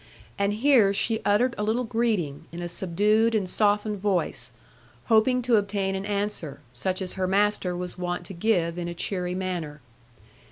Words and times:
And 0.39 0.53
here 0.53 0.95
she 0.95 1.21
uttered 1.23 1.53
a 1.59 1.63
little 1.63 1.83
greeting, 1.83 2.45
in 2.51 2.59
a 2.63 2.67
subdued 2.67 3.35
and 3.35 3.47
softened 3.47 3.99
voice, 3.99 4.51
hoping 5.09 5.43
to 5.43 5.57
obtain 5.57 5.93
an 5.93 6.07
answer, 6.07 6.59
such 6.73 7.03
as 7.03 7.13
her 7.13 7.27
master 7.27 7.77
was 7.77 7.99
wont 7.99 8.25
to 8.25 8.33
give 8.33 8.79
in 8.79 8.87
a 8.87 8.95
cheery 8.95 9.35
manner. 9.35 9.79